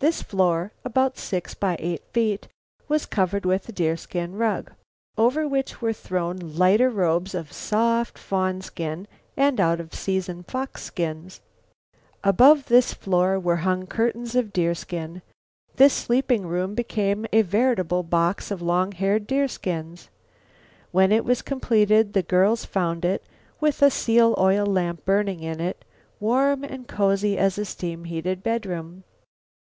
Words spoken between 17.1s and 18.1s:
a veritable